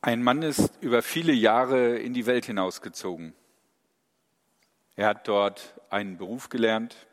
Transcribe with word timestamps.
Ein 0.00 0.22
Mann 0.22 0.42
ist 0.42 0.80
über 0.80 1.02
viele 1.02 1.32
Jahre 1.32 1.98
in 1.98 2.14
die 2.14 2.26
Welt 2.26 2.44
hinausgezogen. 2.44 3.34
Er 4.94 5.08
hat 5.08 5.26
dort 5.26 5.74
einen 5.90 6.16
Beruf 6.16 6.50
gelernt, 6.50 7.08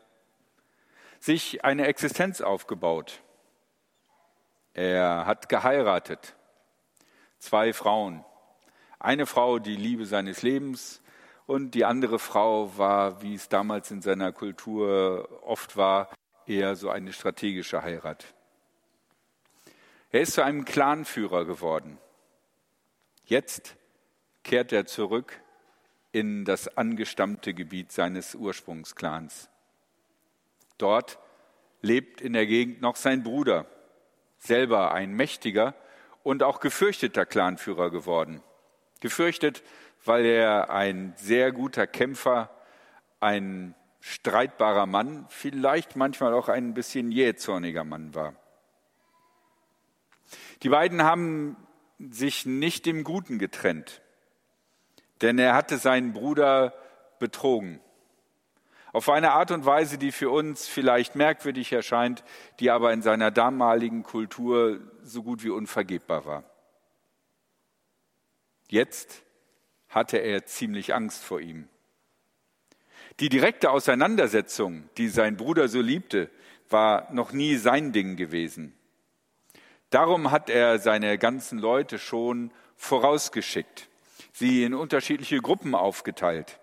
sich 1.18 1.64
eine 1.64 1.86
Existenz 1.88 2.40
aufgebaut. 2.40 3.22
Er 4.72 5.26
hat 5.26 5.48
geheiratet, 5.48 6.36
zwei 7.38 7.72
Frauen. 7.72 8.24
Eine 9.00 9.26
Frau 9.26 9.58
die 9.58 9.74
Liebe 9.74 10.06
seines 10.06 10.42
Lebens 10.42 11.02
und 11.46 11.72
die 11.72 11.84
andere 11.84 12.20
Frau 12.20 12.78
war, 12.78 13.20
wie 13.20 13.34
es 13.34 13.48
damals 13.48 13.90
in 13.90 14.00
seiner 14.00 14.30
Kultur 14.30 15.42
oft 15.42 15.76
war, 15.76 16.08
eher 16.46 16.76
so 16.76 16.88
eine 16.90 17.12
strategische 17.12 17.82
Heirat. 17.82 18.32
Er 20.10 20.20
ist 20.20 20.34
zu 20.34 20.44
einem 20.44 20.64
Clanführer 20.64 21.46
geworden. 21.46 21.98
Jetzt 23.26 23.76
kehrt 24.44 24.70
er 24.70 24.86
zurück 24.86 25.40
in 26.12 26.44
das 26.44 26.76
angestammte 26.76 27.54
Gebiet 27.54 27.90
seines 27.90 28.36
Ursprungsclans. 28.36 29.50
Dort 30.78 31.18
lebt 31.82 32.20
in 32.20 32.34
der 32.34 32.46
Gegend 32.46 32.80
noch 32.82 32.94
sein 32.94 33.24
Bruder, 33.24 33.66
selber 34.38 34.92
ein 34.92 35.12
mächtiger 35.12 35.74
und 36.22 36.44
auch 36.44 36.60
gefürchteter 36.60 37.26
Clanführer 37.26 37.90
geworden. 37.90 38.44
Gefürchtet, 39.00 39.64
weil 40.04 40.24
er 40.24 40.70
ein 40.70 41.12
sehr 41.16 41.50
guter 41.50 41.88
Kämpfer, 41.88 42.48
ein 43.18 43.74
streitbarer 43.98 44.86
Mann, 44.86 45.26
vielleicht 45.30 45.96
manchmal 45.96 46.32
auch 46.32 46.48
ein 46.48 46.74
bisschen 46.74 47.10
jähzorniger 47.10 47.82
Mann 47.82 48.14
war. 48.14 48.36
Die 50.62 50.68
beiden 50.68 51.02
haben 51.02 51.56
sich 51.98 52.46
nicht 52.46 52.86
im 52.86 53.04
Guten 53.04 53.38
getrennt, 53.38 54.02
denn 55.22 55.38
er 55.38 55.54
hatte 55.54 55.78
seinen 55.78 56.12
Bruder 56.12 56.74
betrogen. 57.18 57.80
Auf 58.92 59.08
eine 59.10 59.32
Art 59.32 59.50
und 59.50 59.66
Weise, 59.66 59.98
die 59.98 60.12
für 60.12 60.30
uns 60.30 60.68
vielleicht 60.68 61.16
merkwürdig 61.16 61.72
erscheint, 61.72 62.24
die 62.60 62.70
aber 62.70 62.92
in 62.92 63.02
seiner 63.02 63.30
damaligen 63.30 64.02
Kultur 64.02 64.80
so 65.02 65.22
gut 65.22 65.44
wie 65.44 65.50
unvergebbar 65.50 66.24
war. 66.24 66.44
Jetzt 68.68 69.22
hatte 69.88 70.18
er 70.18 70.46
ziemlich 70.46 70.94
Angst 70.94 71.22
vor 71.22 71.40
ihm. 71.40 71.68
Die 73.20 73.28
direkte 73.28 73.70
Auseinandersetzung, 73.70 74.88
die 74.98 75.08
sein 75.08 75.36
Bruder 75.36 75.68
so 75.68 75.80
liebte, 75.80 76.30
war 76.68 77.12
noch 77.12 77.32
nie 77.32 77.56
sein 77.56 77.92
Ding 77.92 78.16
gewesen. 78.16 78.74
Darum 79.90 80.30
hat 80.30 80.50
er 80.50 80.78
seine 80.78 81.18
ganzen 81.18 81.58
Leute 81.58 81.98
schon 81.98 82.50
vorausgeschickt, 82.76 83.88
sie 84.32 84.64
in 84.64 84.74
unterschiedliche 84.74 85.38
Gruppen 85.40 85.74
aufgeteilt, 85.74 86.58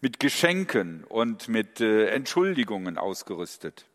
mit 0.00 0.20
Geschenken 0.20 1.04
und 1.04 1.48
mit 1.48 1.80
äh, 1.80 2.08
Entschuldigungen 2.10 2.98
ausgerüstet. 2.98 3.86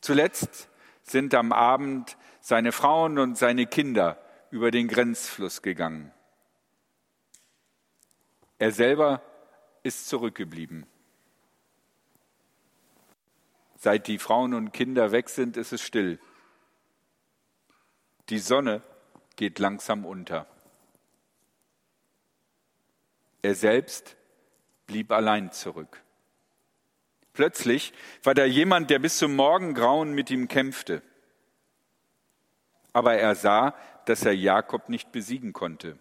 Zuletzt 0.00 0.68
sind 1.02 1.34
am 1.34 1.52
Abend 1.52 2.16
seine 2.40 2.72
Frauen 2.72 3.18
und 3.18 3.38
seine 3.38 3.66
Kinder 3.66 4.18
über 4.50 4.70
den 4.70 4.88
Grenzfluss 4.88 5.62
gegangen. 5.62 6.12
Er 8.58 8.72
selber 8.72 9.22
ist 9.82 10.08
zurückgeblieben. 10.08 10.86
Seit 13.76 14.06
die 14.06 14.18
Frauen 14.18 14.54
und 14.54 14.72
Kinder 14.72 15.12
weg 15.12 15.28
sind, 15.28 15.56
ist 15.56 15.72
es 15.72 15.82
still. 15.82 16.18
Die 18.28 18.38
Sonne 18.38 18.82
geht 19.36 19.58
langsam 19.58 20.04
unter. 20.04 20.46
Er 23.42 23.54
selbst 23.54 24.16
blieb 24.86 25.12
allein 25.12 25.52
zurück. 25.52 26.02
Plötzlich 27.32 27.92
war 28.22 28.34
da 28.34 28.44
jemand, 28.44 28.90
der 28.90 28.98
bis 28.98 29.18
zum 29.18 29.36
Morgengrauen 29.36 30.12
mit 30.12 30.30
ihm 30.30 30.48
kämpfte. 30.48 31.02
Aber 32.92 33.14
er 33.14 33.34
sah, 33.34 33.74
dass 34.06 34.24
er 34.24 34.34
Jakob 34.34 34.88
nicht 34.88 35.12
besiegen 35.12 35.52
konnte. 35.52 35.98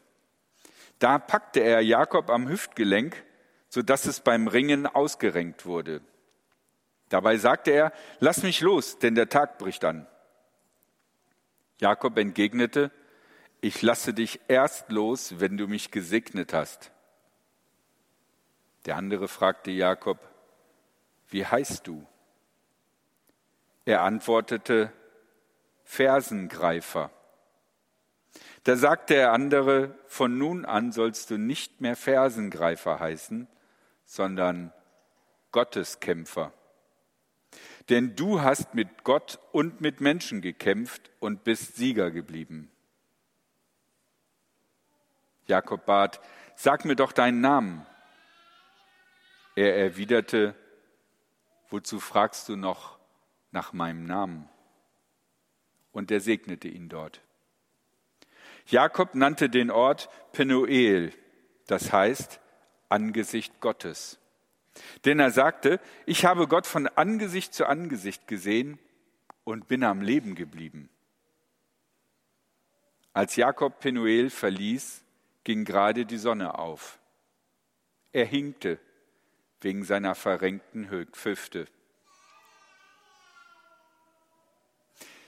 Da 0.98 1.20
packte 1.20 1.60
er 1.60 1.82
Jakob 1.82 2.30
am 2.30 2.48
Hüftgelenk, 2.48 3.24
so 3.70 3.82
dass 3.82 4.06
es 4.06 4.22
beim 4.22 4.48
Ringen 4.48 4.88
ausgerenkt 4.88 5.66
wurde. 5.66 6.02
Dabei 7.10 7.38
sagte 7.38 7.72
er, 7.72 7.92
lass 8.20 8.42
mich 8.42 8.62
los, 8.62 8.98
denn 8.98 9.14
der 9.14 9.30
Tag 9.30 9.58
bricht 9.58 9.84
an. 9.84 10.08
Jakob 11.80 12.18
entgegnete, 12.18 12.92
ich 13.62 13.82
lasse 13.82 14.14
dich 14.14 14.40
erst 14.48 14.92
los, 14.92 15.40
wenn 15.40 15.58
du 15.58 15.68
mich 15.68 15.92
gesegnet 15.92 16.54
hast. 16.54 16.92
Der 18.86 18.98
andere 18.98 19.28
fragte 19.28 19.72
Jakob, 19.72 20.20
wie 21.30 21.46
heißt 21.46 21.88
du? 21.88 22.06
Er 23.86 24.04
antwortete, 24.04 24.92
Fersengreifer. 25.84 27.12
Da 28.64 28.76
sagte 28.76 29.14
der 29.14 29.32
andere, 29.32 29.96
von 30.08 30.38
nun 30.38 30.66
an 30.66 30.92
sollst 30.92 31.30
du 31.30 31.38
nicht 31.38 31.82
mehr 31.82 31.96
Fersengreifer 31.96 33.00
heißen, 33.00 33.48
sondern 34.06 34.74
Gotteskämpfer. 35.52 36.52
Denn 37.90 38.16
du 38.16 38.42
hast 38.42 38.74
mit 38.74 39.04
Gott 39.04 39.40
und 39.52 39.82
mit 39.82 40.02
Menschen 40.02 40.42
gekämpft 40.42 41.12
und 41.20 41.44
bist 41.44 41.76
Sieger 41.76 42.10
geblieben. 42.10 42.72
Jakob 45.48 45.86
bat, 45.86 46.20
sag 46.56 46.86
mir 46.86 46.96
doch 46.96 47.12
deinen 47.12 47.42
Namen. 47.42 47.86
Er 49.56 49.78
erwiderte, 49.78 50.56
wozu 51.70 52.00
fragst 52.00 52.50
du 52.50 52.56
noch 52.56 52.98
nach 53.52 53.72
meinem 53.72 54.06
Namen? 54.06 54.50
Und 55.92 56.12
er 56.12 56.20
segnete 56.20 56.68
ihn 56.68 56.90
dort. 56.90 57.22
Jakob 58.68 59.14
nannte 59.14 59.50
den 59.50 59.70
Ort 59.70 60.10
Penuel, 60.34 61.14
das 61.68 61.94
heißt 61.94 62.40
Angesicht 62.90 63.62
Gottes. 63.62 64.20
Denn 65.06 65.20
er 65.20 65.32
sagte, 65.32 65.80
ich 66.06 66.26
habe 66.26 66.48
Gott 66.48 66.68
von 66.68 66.88
Angesicht 66.88 67.54
zu 67.54 67.66
Angesicht 67.66 68.28
gesehen 68.28 68.80
und 69.44 69.68
bin 69.68 69.84
am 69.84 70.02
Leben 70.02 70.36
geblieben. 70.36 70.90
Als 73.14 73.36
Jakob 73.38 73.80
Penuel 73.80 74.30
verließ, 74.30 75.04
ging 75.46 75.64
gerade 75.64 76.06
die 76.06 76.18
Sonne 76.18 76.60
auf. 76.60 77.00
Er 78.12 78.26
hinkte 78.26 78.80
wegen 79.62 79.84
seiner 79.84 80.16
verrenkten 80.16 80.90
Hüfte. 80.90 81.68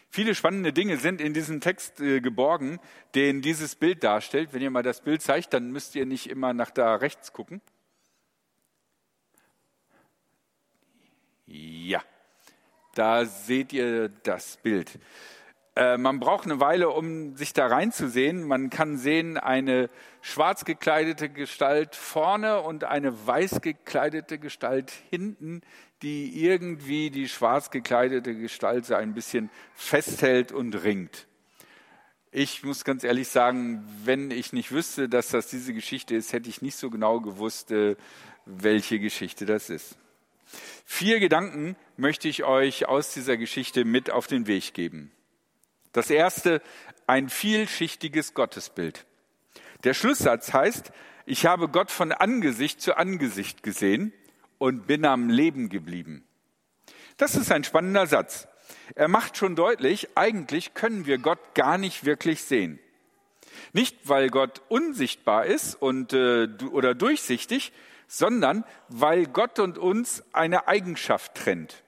Viele 0.10 0.36
spannende 0.36 0.74
Dinge 0.74 0.98
sind 0.98 1.22
in 1.22 1.34
diesem 1.34 1.62
Text 1.62 2.00
äh, 2.02 2.22
geborgen, 2.22 2.80
den 3.14 3.42
dieses 3.42 3.76
Bild 3.76 4.04
darstellt. 4.04 4.52
Wenn 4.52 4.62
ihr 4.62 4.72
mal 4.72 4.84
das 4.84 5.02
Bild 5.02 5.22
zeigt, 5.22 5.54
dann 5.54 5.72
müsst 5.72 5.96
ihr 5.96 6.06
nicht 6.06 6.30
immer 6.30 6.54
nach 6.54 6.72
da 6.72 6.96
rechts 6.96 7.34
gucken. 7.34 7.62
Ja, 11.88 12.02
da 12.96 13.24
seht 13.24 13.72
ihr 13.72 14.10
das 14.10 14.58
Bild. 14.58 15.00
Äh, 15.78 15.98
man 15.98 16.20
braucht 16.20 16.44
eine 16.44 16.60
Weile, 16.60 16.90
um 16.90 17.38
sich 17.38 17.54
da 17.54 17.68
reinzusehen. 17.68 18.44
Man 18.44 18.70
kann 18.70 18.98
sehen 18.98 19.38
eine 19.38 19.90
schwarz 20.20 20.66
gekleidete 20.66 21.30
Gestalt 21.30 21.96
vorne 21.96 22.60
und 22.60 22.84
eine 22.84 23.26
weiß 23.26 23.62
gekleidete 23.62 24.38
Gestalt 24.38 24.92
hinten, 25.10 25.62
die 26.02 26.44
irgendwie 26.44 27.10
die 27.10 27.30
schwarz 27.30 27.72
gekleidete 27.72 28.36
Gestalt 28.36 28.86
so 28.86 28.96
ein 28.96 29.14
bisschen 29.14 29.50
festhält 29.74 30.52
und 30.52 30.84
ringt. 30.84 31.26
Ich 32.32 32.66
muss 32.66 32.84
ganz 32.84 33.06
ehrlich 33.06 33.30
sagen, 33.30 33.88
wenn 34.04 34.30
ich 34.30 34.52
nicht 34.52 34.74
wüsste, 34.74 35.08
dass 35.08 35.30
das 35.30 35.48
diese 35.48 35.74
Geschichte 35.74 36.18
ist, 36.18 36.34
hätte 36.34 36.50
ich 36.50 36.62
nicht 36.62 36.76
so 36.76 36.90
genau 36.90 37.22
gewusst, 37.22 37.72
äh, 37.72 37.96
welche 38.46 39.00
Geschichte 39.00 39.46
das 39.46 39.70
ist. 39.70 39.98
Vier 40.86 41.20
Gedanken 41.20 41.76
möchte 41.98 42.28
ich 42.28 42.44
euch 42.44 42.88
aus 42.88 43.14
dieser 43.14 43.38
Geschichte 43.38 43.86
mit 43.86 44.10
auf 44.10 44.28
den 44.28 44.48
Weg 44.48 44.74
geben. 44.74 45.12
Das 45.92 46.10
erste, 46.10 46.62
ein 47.08 47.30
vielschichtiges 47.30 48.34
Gottesbild. 48.34 49.06
Der 49.84 49.94
Schlusssatz 49.94 50.54
heißt, 50.54 50.92
ich 51.26 51.46
habe 51.46 51.70
Gott 51.70 51.92
von 51.92 52.12
Angesicht 52.12 52.82
zu 52.82 52.98
Angesicht 52.98 53.64
gesehen 53.64 54.14
und 54.58 54.88
bin 54.88 55.06
am 55.06 55.30
Leben 55.30 55.70
geblieben. 55.70 56.24
Das 57.18 57.36
ist 57.36 57.52
ein 57.52 57.64
spannender 57.64 58.08
Satz. 58.08 58.48
Er 58.96 59.08
macht 59.08 59.38
schon 59.38 59.56
deutlich, 59.56 60.10
eigentlich 60.16 60.74
können 60.74 61.06
wir 61.06 61.18
Gott 61.18 61.40
gar 61.56 61.78
nicht 61.78 62.06
wirklich 62.06 62.44
sehen. 62.44 62.80
Nicht, 63.74 63.98
weil 64.04 64.30
Gott 64.30 64.62
unsichtbar 64.70 65.46
ist 65.46 65.76
und, 65.76 66.14
äh, 66.14 66.48
oder 66.72 66.96
durchsichtig, 66.96 67.72
sondern 68.08 68.64
weil 68.90 69.26
Gott 69.26 69.60
und 69.60 69.78
uns 69.78 70.24
eine 70.34 70.68
Eigenschaft 70.68 71.36
trennt. 71.36 71.84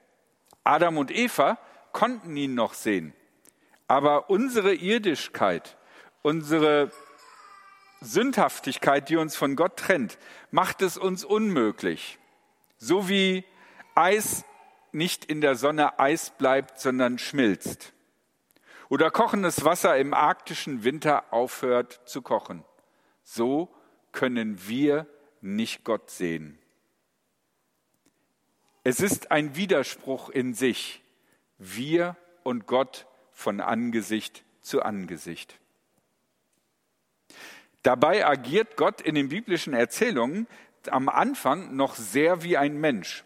Adam 0.63 0.97
und 0.97 1.11
Eva 1.11 1.57
konnten 1.91 2.35
ihn 2.35 2.53
noch 2.53 2.73
sehen, 2.73 3.13
aber 3.87 4.29
unsere 4.29 4.73
Irdischkeit, 4.73 5.77
unsere 6.21 6.91
Sündhaftigkeit, 8.01 9.09
die 9.09 9.17
uns 9.17 9.35
von 9.35 9.55
Gott 9.55 9.77
trennt, 9.77 10.17
macht 10.51 10.81
es 10.81 10.97
uns 10.97 11.25
unmöglich. 11.25 12.19
So 12.77 13.09
wie 13.09 13.43
Eis 13.95 14.45
nicht 14.91 15.25
in 15.25 15.41
der 15.41 15.55
Sonne 15.55 15.99
Eis 15.99 16.31
bleibt, 16.37 16.79
sondern 16.79 17.17
schmilzt. 17.17 17.93
Oder 18.89 19.11
kochendes 19.11 19.65
Wasser 19.65 19.97
im 19.97 20.13
arktischen 20.13 20.83
Winter 20.83 21.31
aufhört 21.31 22.01
zu 22.05 22.21
kochen. 22.21 22.63
So 23.23 23.69
können 24.11 24.67
wir 24.67 25.05
nicht 25.41 25.83
Gott 25.83 26.09
sehen. 26.09 26.57
Es 28.83 28.99
ist 28.99 29.31
ein 29.31 29.55
Widerspruch 29.55 30.29
in 30.29 30.53
sich, 30.53 31.03
wir 31.57 32.15
und 32.43 32.65
Gott 32.65 33.05
von 33.31 33.61
Angesicht 33.61 34.43
zu 34.61 34.81
Angesicht. 34.81 35.59
Dabei 37.83 38.25
agiert 38.25 38.77
Gott 38.77 39.01
in 39.01 39.15
den 39.15 39.29
biblischen 39.29 39.73
Erzählungen 39.73 40.47
am 40.89 41.09
Anfang 41.09 41.75
noch 41.75 41.95
sehr 41.95 42.43
wie 42.43 42.57
ein 42.57 42.79
Mensch. 42.79 43.23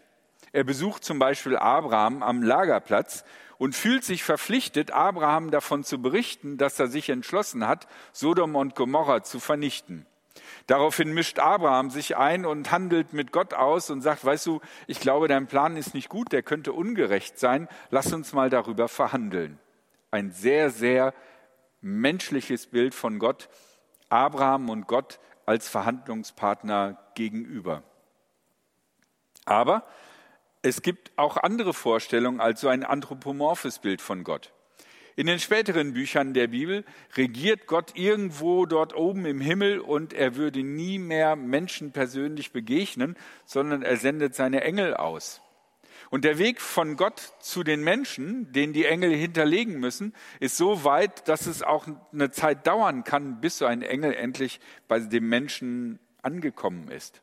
Er 0.52 0.64
besucht 0.64 1.04
zum 1.04 1.18
Beispiel 1.18 1.56
Abraham 1.56 2.22
am 2.22 2.42
Lagerplatz 2.42 3.24
und 3.58 3.74
fühlt 3.74 4.04
sich 4.04 4.22
verpflichtet, 4.22 4.90
Abraham 4.90 5.50
davon 5.50 5.84
zu 5.84 6.00
berichten, 6.00 6.58
dass 6.58 6.78
er 6.78 6.88
sich 6.88 7.08
entschlossen 7.08 7.66
hat, 7.66 7.88
Sodom 8.12 8.54
und 8.54 8.74
Gomorra 8.74 9.22
zu 9.22 9.40
vernichten. 9.40 10.06
Daraufhin 10.66 11.12
mischt 11.12 11.38
Abraham 11.38 11.90
sich 11.90 12.16
ein 12.16 12.46
und 12.46 12.70
handelt 12.70 13.12
mit 13.12 13.32
Gott 13.32 13.54
aus 13.54 13.90
und 13.90 14.00
sagt, 14.00 14.24
weißt 14.24 14.46
du, 14.46 14.60
ich 14.86 15.00
glaube, 15.00 15.28
dein 15.28 15.46
Plan 15.46 15.76
ist 15.76 15.94
nicht 15.94 16.08
gut, 16.08 16.32
der 16.32 16.42
könnte 16.42 16.72
ungerecht 16.72 17.38
sein, 17.38 17.68
lass 17.90 18.12
uns 18.12 18.32
mal 18.32 18.50
darüber 18.50 18.88
verhandeln. 18.88 19.58
Ein 20.10 20.30
sehr, 20.30 20.70
sehr 20.70 21.12
menschliches 21.80 22.66
Bild 22.66 22.94
von 22.94 23.18
Gott, 23.18 23.48
Abraham 24.08 24.70
und 24.70 24.86
Gott 24.86 25.18
als 25.44 25.68
Verhandlungspartner 25.68 26.98
gegenüber. 27.14 27.82
Aber 29.44 29.86
es 30.62 30.80
gibt 30.80 31.12
auch 31.16 31.36
andere 31.36 31.74
Vorstellungen 31.74 32.40
als 32.40 32.62
so 32.62 32.68
ein 32.68 32.84
anthropomorphes 32.84 33.80
Bild 33.80 34.00
von 34.00 34.24
Gott. 34.24 34.53
In 35.16 35.26
den 35.28 35.38
späteren 35.38 35.92
Büchern 35.92 36.34
der 36.34 36.48
Bibel 36.48 36.84
regiert 37.16 37.66
Gott 37.66 37.92
irgendwo 37.96 38.66
dort 38.66 38.96
oben 38.96 39.26
im 39.26 39.40
Himmel 39.40 39.78
und 39.78 40.12
er 40.12 40.34
würde 40.34 40.64
nie 40.64 40.98
mehr 40.98 41.36
Menschen 41.36 41.92
persönlich 41.92 42.50
begegnen, 42.50 43.16
sondern 43.44 43.82
er 43.82 43.96
sendet 43.96 44.34
seine 44.34 44.62
Engel 44.62 44.94
aus. 44.94 45.40
Und 46.10 46.24
der 46.24 46.38
Weg 46.38 46.60
von 46.60 46.96
Gott 46.96 47.32
zu 47.40 47.62
den 47.62 47.82
Menschen, 47.82 48.52
den 48.52 48.72
die 48.72 48.86
Engel 48.86 49.14
hinterlegen 49.14 49.78
müssen, 49.78 50.14
ist 50.40 50.56
so 50.56 50.84
weit, 50.84 51.28
dass 51.28 51.46
es 51.46 51.62
auch 51.62 51.86
eine 52.12 52.30
Zeit 52.30 52.66
dauern 52.66 53.04
kann, 53.04 53.40
bis 53.40 53.58
so 53.58 53.66
ein 53.66 53.82
Engel 53.82 54.14
endlich 54.14 54.60
bei 54.88 54.98
dem 54.98 55.28
Menschen 55.28 56.00
angekommen 56.22 56.88
ist. 56.88 57.22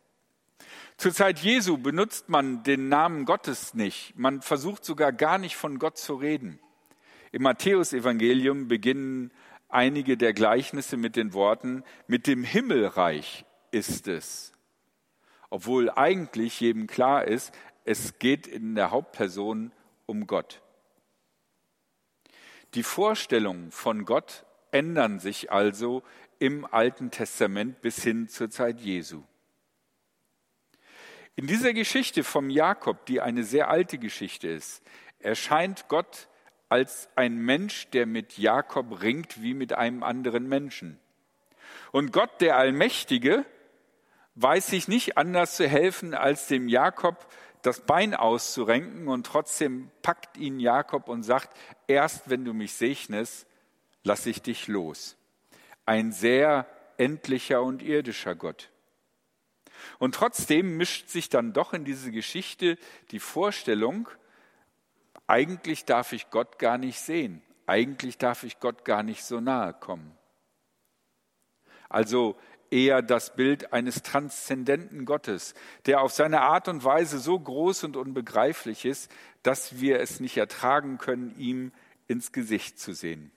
Zur 0.98 1.14
Zeit 1.14 1.40
Jesu 1.40 1.78
benutzt 1.78 2.30
man 2.30 2.64
den 2.64 2.88
Namen 2.88 3.26
Gottes 3.26 3.74
nicht. 3.74 4.14
Man 4.18 4.42
versucht 4.42 4.86
sogar 4.86 5.12
gar 5.12 5.38
nicht 5.38 5.58
von 5.58 5.80
Gott 5.80 5.98
zu 5.98 6.16
reden. 6.16 6.60
Im 7.32 7.44
Matthäusevangelium 7.44 8.68
beginnen 8.68 9.32
einige 9.70 10.18
der 10.18 10.34
Gleichnisse 10.34 10.98
mit 10.98 11.16
den 11.16 11.34
Worten, 11.34 11.84
mit 12.08 12.28
dem 12.28 12.44
Himmelreich 12.44 13.46
ist 13.72 14.08
es. 14.08 14.54
Obwohl 15.50 15.90
eigentlich 15.90 16.60
jedem 16.60 16.88
klar 16.88 17.26
ist, 17.26 17.54
es 17.86 18.20
geht 18.20 18.48
in 18.48 18.76
der 18.76 18.92
Hauptperson 18.92 19.72
um 20.06 20.28
Gott. 20.28 20.62
Die 22.74 22.84
Vorstellungen 22.84 23.72
von 23.72 24.06
Gott 24.06 24.46
ändern 24.72 25.20
sich 25.20 25.52
also 25.52 26.04
im 26.40 26.66
Alten 26.66 27.12
Testament 27.12 27.82
bis 27.82 28.02
hin 28.04 28.28
zur 28.28 28.50
Zeit 28.50 28.80
Jesu. 28.80 29.24
In 31.36 31.48
dieser 31.48 31.74
Geschichte 31.74 32.24
vom 32.24 32.50
Jakob, 32.50 33.06
die 33.06 33.22
eine 33.22 33.44
sehr 33.44 33.70
alte 33.70 33.98
Geschichte 33.98 34.48
ist, 34.48 34.84
erscheint 35.20 35.88
Gott 35.88 36.28
als 36.72 37.10
ein 37.16 37.36
Mensch, 37.36 37.90
der 37.90 38.06
mit 38.06 38.38
Jakob 38.38 39.02
ringt 39.02 39.42
wie 39.42 39.54
mit 39.54 39.74
einem 39.74 40.04
anderen 40.04 40.48
Menschen. 40.48 41.00
Und 41.92 42.14
Gott, 42.14 42.40
der 42.40 42.56
Allmächtige, 42.56 43.46
weiß 44.36 44.68
sich 44.68 44.88
nicht 44.88 45.18
anders 45.18 45.58
zu 45.58 45.68
helfen, 45.68 46.14
als 46.14 46.48
dem 46.48 46.70
Jakob 46.70 47.28
das 47.62 47.82
Bein 47.82 48.16
auszurenken 48.16 49.10
und 49.10 49.26
trotzdem 49.26 49.92
packt 50.02 50.38
ihn 50.38 50.62
Jakob 50.62 51.10
und 51.10 51.24
sagt, 51.24 51.56
erst 51.88 52.30
wenn 52.30 52.46
du 52.46 52.54
mich 52.54 52.74
segnest, 52.74 53.48
lasse 54.04 54.30
ich 54.30 54.42
dich 54.42 54.70
los. 54.70 55.18
Ein 55.86 56.14
sehr 56.14 56.66
endlicher 56.96 57.62
und 57.62 57.84
irdischer 57.84 58.34
Gott. 58.34 58.72
Und 60.00 60.16
trotzdem 60.16 60.78
mischt 60.78 61.10
sich 61.10 61.28
dann 61.28 61.52
doch 61.52 61.74
in 61.74 61.84
diese 61.84 62.12
Geschichte 62.12 62.78
die 63.12 63.20
Vorstellung, 63.20 64.08
eigentlich 65.32 65.86
darf 65.86 66.12
ich 66.12 66.30
Gott 66.30 66.60
gar 66.60 66.78
nicht 66.78 67.00
sehen, 67.00 67.42
eigentlich 67.66 68.18
darf 68.18 68.44
ich 68.44 68.60
Gott 68.60 68.84
gar 68.84 69.02
nicht 69.02 69.24
so 69.24 69.40
nahe 69.40 69.74
kommen. 69.74 70.12
Also 71.88 72.36
eher 72.70 73.02
das 73.02 73.34
Bild 73.34 73.72
eines 73.72 74.04
transzendenten 74.04 75.06
Gottes, 75.06 75.54
der 75.86 76.02
auf 76.02 76.12
seine 76.12 76.42
Art 76.42 76.68
und 76.68 76.84
Weise 76.84 77.18
so 77.18 77.40
groß 77.40 77.86
und 77.86 77.96
unbegreiflich 77.96 78.84
ist, 78.84 79.10
dass 79.42 79.80
wir 79.80 80.02
es 80.02 80.20
nicht 80.20 80.36
ertragen 80.36 80.98
können, 80.98 81.34
ihm 81.38 81.72
ins 82.08 82.34
Gesicht 82.34 82.78
zu 82.78 82.94
sehen. 82.94 83.32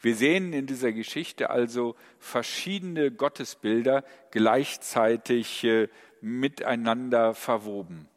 Wir 0.00 0.16
sehen 0.16 0.52
in 0.52 0.66
dieser 0.66 0.90
Geschichte 0.90 1.50
also 1.50 1.94
verschiedene 2.18 3.12
Gottesbilder 3.12 4.02
gleichzeitig 4.32 5.62
äh, 5.62 5.86
miteinander 6.20 7.32
verwoben. 7.32 8.08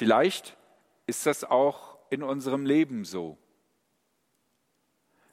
Vielleicht 0.00 0.56
ist 1.04 1.26
das 1.26 1.44
auch 1.44 1.98
in 2.08 2.22
unserem 2.22 2.64
Leben 2.64 3.04
so. 3.04 3.36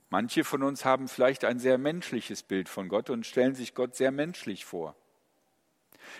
Manche 0.10 0.44
von 0.44 0.62
uns 0.62 0.84
haben 0.84 1.08
vielleicht 1.08 1.46
ein 1.46 1.58
sehr 1.58 1.78
menschliches 1.78 2.44
Bild 2.44 2.68
von 2.68 2.90
Gott 2.90 3.10
und 3.10 3.26
stellen 3.26 3.56
sich 3.56 3.76
Gott 3.76 3.96
sehr 3.96 4.12
menschlich 4.12 4.66
vor. 4.66 4.98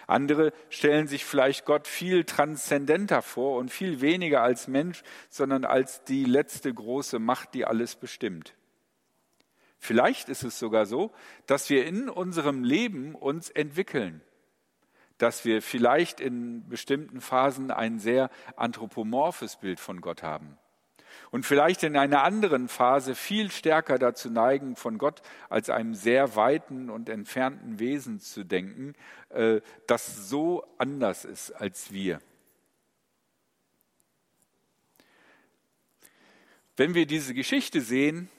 Andere 0.08 0.54
stellen 0.70 1.08
sich 1.08 1.26
vielleicht 1.26 1.66
Gott 1.66 1.90
viel 1.90 2.24
transzendenter 2.24 3.22
vor 3.22 3.58
und 3.58 3.70
viel 3.70 4.00
weniger 4.00 4.44
als 4.44 4.70
Mensch, 4.70 5.04
sondern 5.30 5.66
als 5.66 6.06
die 6.06 6.24
letzte 6.24 6.74
große 6.74 7.20
Macht, 7.20 7.54
die 7.54 7.66
alles 7.66 7.98
bestimmt. 7.98 8.56
Vielleicht 9.78 10.30
ist 10.30 10.44
es 10.44 10.58
sogar 10.58 10.86
so, 10.86 11.12
dass 11.48 11.70
wir 11.70 11.86
in 11.86 12.08
unserem 12.08 12.64
Leben 12.64 13.14
uns 13.14 13.50
entwickeln, 13.50 14.22
dass 15.18 15.46
wir 15.46 15.62
vielleicht 15.62 16.20
in 16.20 16.68
bestimmten 16.68 17.22
Phasen 17.22 17.72
ein 17.72 18.00
sehr 18.00 18.30
anthropomorphes 18.56 19.58
Bild 19.58 19.80
von 19.80 20.02
Gott 20.02 20.24
haben 20.24 20.58
und 21.32 21.46
vielleicht 21.46 21.84
in 21.84 21.98
einer 21.98 22.24
anderen 22.24 22.68
Phase 22.68 23.16
viel 23.16 23.52
stärker 23.52 23.98
dazu 23.98 24.30
neigen, 24.30 24.76
von 24.76 24.98
Gott 24.98 25.22
als 25.50 25.70
einem 25.70 25.94
sehr 25.94 26.36
weiten 26.36 26.90
und 26.90 27.10
entfernten 27.10 27.80
Wesen 27.80 28.20
zu 28.20 28.44
denken, 28.44 28.94
äh, 29.30 29.62
das 29.88 30.30
so 30.30 30.66
anders 30.78 31.26
ist 31.26 31.52
als 31.52 31.92
wir. 31.92 32.20
Wenn 36.76 36.94
wir 36.94 37.08
diese 37.08 37.34
Geschichte 37.34 37.82
sehen, 37.82 38.30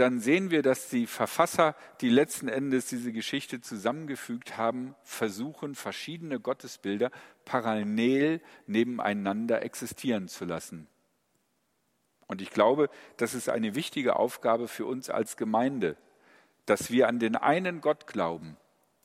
dann 0.00 0.20
sehen 0.20 0.50
wir, 0.50 0.62
dass 0.62 0.88
die 0.88 1.06
Verfasser, 1.06 1.74
die 2.00 2.08
letzten 2.08 2.48
Endes 2.48 2.86
diese 2.86 3.12
Geschichte 3.12 3.60
zusammengefügt 3.60 4.56
haben, 4.56 4.94
versuchen, 5.02 5.74
verschiedene 5.74 6.38
Gottesbilder 6.38 7.10
parallel 7.44 8.40
nebeneinander 8.66 9.62
existieren 9.62 10.28
zu 10.28 10.44
lassen. 10.44 10.86
Und 12.28 12.42
ich 12.42 12.50
glaube, 12.50 12.90
das 13.16 13.34
ist 13.34 13.48
eine 13.48 13.74
wichtige 13.74 14.16
Aufgabe 14.16 14.68
für 14.68 14.86
uns 14.86 15.10
als 15.10 15.36
Gemeinde, 15.36 15.96
dass 16.66 16.90
wir 16.90 17.08
an 17.08 17.18
den 17.18 17.34
einen 17.34 17.80
Gott 17.80 18.06
glauben, 18.06 18.56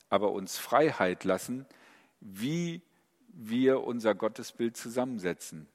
aber 0.10 0.32
uns 0.32 0.58
Freiheit 0.58 1.24
lassen, 1.24 1.66
wie 2.20 2.82
wir 3.30 3.82
unser 3.82 4.14
Gottesbild 4.14 4.78
zusammensetzen. 4.78 5.68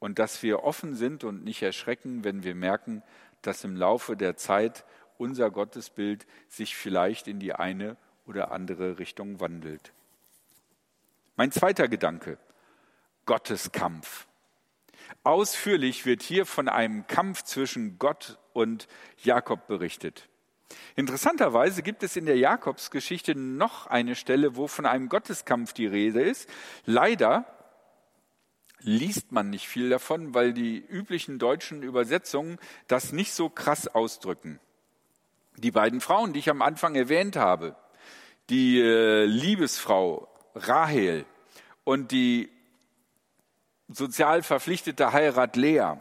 Und 0.00 0.18
dass 0.18 0.42
wir 0.42 0.64
offen 0.64 0.96
sind 0.96 1.22
und 1.22 1.44
nicht 1.44 1.62
erschrecken, 1.62 2.24
wenn 2.24 2.42
wir 2.42 2.56
merken, 2.56 3.04
dass 3.42 3.64
im 3.64 3.76
Laufe 3.76 4.16
der 4.16 4.36
Zeit 4.36 4.84
unser 5.18 5.50
Gottesbild 5.50 6.26
sich 6.48 6.76
vielleicht 6.76 7.28
in 7.28 7.38
die 7.38 7.54
eine 7.54 7.96
oder 8.26 8.52
andere 8.52 8.98
Richtung 8.98 9.40
wandelt. 9.40 9.92
Mein 11.36 11.52
zweiter 11.52 11.88
Gedanke, 11.88 12.38
Gotteskampf. 13.26 14.26
Ausführlich 15.24 16.06
wird 16.06 16.22
hier 16.22 16.46
von 16.46 16.68
einem 16.68 17.06
Kampf 17.06 17.42
zwischen 17.42 17.98
Gott 17.98 18.38
und 18.52 18.88
Jakob 19.22 19.66
berichtet. 19.66 20.28
Interessanterweise 20.96 21.82
gibt 21.82 22.02
es 22.02 22.16
in 22.16 22.26
der 22.26 22.36
Jakobsgeschichte 22.36 23.34
noch 23.34 23.86
eine 23.86 24.14
Stelle, 24.14 24.56
wo 24.56 24.66
von 24.66 24.86
einem 24.86 25.08
Gotteskampf 25.08 25.72
die 25.72 25.86
Rede 25.86 26.22
ist. 26.22 26.48
Leider 26.84 27.46
liest 28.82 29.32
man 29.32 29.50
nicht 29.50 29.68
viel 29.68 29.88
davon, 29.88 30.34
weil 30.34 30.52
die 30.52 30.78
üblichen 30.78 31.38
deutschen 31.38 31.82
Übersetzungen 31.82 32.58
das 32.88 33.12
nicht 33.12 33.32
so 33.32 33.48
krass 33.48 33.88
ausdrücken. 33.88 34.60
Die 35.56 35.70
beiden 35.70 36.00
Frauen, 36.00 36.32
die 36.32 36.38
ich 36.38 36.50
am 36.50 36.62
Anfang 36.62 36.94
erwähnt 36.94 37.36
habe, 37.36 37.76
die 38.50 38.80
äh, 38.80 39.24
Liebesfrau 39.24 40.28
Rahel 40.54 41.24
und 41.84 42.12
die 42.12 42.50
sozial 43.88 44.42
verpflichtete 44.42 45.12
Heirat 45.12 45.56
Lea, 45.56 45.94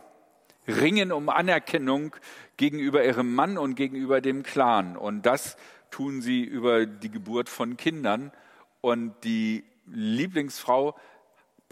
ringen 0.68 1.12
um 1.12 1.30
Anerkennung 1.30 2.16
gegenüber 2.58 3.04
ihrem 3.04 3.34
Mann 3.34 3.58
und 3.58 3.76
gegenüber 3.76 4.22
dem 4.22 4.44
Clan. 4.44 4.96
Und 4.96 5.26
das 5.26 5.58
tun 5.90 6.22
sie 6.22 6.44
über 6.44 6.86
die 6.86 7.10
Geburt 7.10 7.50
von 7.50 7.78
Kindern. 7.78 8.32
Und 8.82 9.14
die 9.24 9.64
Lieblingsfrau 9.88 10.96